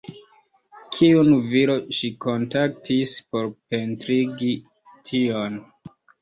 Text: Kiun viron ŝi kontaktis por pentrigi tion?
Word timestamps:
Kiun 0.93 1.27
viron 1.51 1.83
ŝi 1.97 2.09
kontaktis 2.25 3.13
por 3.35 3.51
pentrigi 3.75 4.51
tion? 5.11 5.61